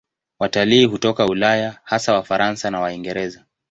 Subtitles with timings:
[0.39, 3.45] Watalii hutoka Ulaya, hasa Wafaransa na Waingereza.